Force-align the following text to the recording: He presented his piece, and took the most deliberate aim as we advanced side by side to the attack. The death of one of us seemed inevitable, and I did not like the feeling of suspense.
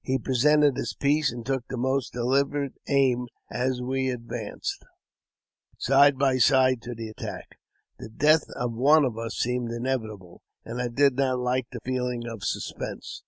He 0.00 0.18
presented 0.18 0.78
his 0.78 0.94
piece, 0.94 1.30
and 1.30 1.44
took 1.44 1.68
the 1.68 1.76
most 1.76 2.14
deliberate 2.14 2.72
aim 2.88 3.26
as 3.50 3.82
we 3.82 4.08
advanced 4.08 4.86
side 5.76 6.16
by 6.16 6.38
side 6.38 6.80
to 6.84 6.94
the 6.94 7.10
attack. 7.10 7.58
The 7.98 8.08
death 8.08 8.48
of 8.56 8.72
one 8.72 9.04
of 9.04 9.18
us 9.18 9.34
seemed 9.36 9.70
inevitable, 9.70 10.40
and 10.64 10.80
I 10.80 10.88
did 10.88 11.16
not 11.18 11.40
like 11.40 11.66
the 11.70 11.80
feeling 11.84 12.26
of 12.26 12.42
suspense. 12.42 13.22